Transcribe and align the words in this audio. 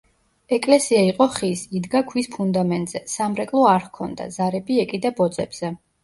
ეკლესია 0.55 1.01
იყო 1.07 1.25
ხის, 1.33 1.59
იდგა 1.79 1.99
ქვის 2.11 2.29
ფუნდამენტზე, 2.35 3.01
სამრეკლო 3.11 3.61
არ 3.73 3.83
ჰქონდა, 3.83 4.27
ზარები 4.39 4.79
ეკიდა 4.85 5.13
ბოძებზე. 5.21 5.71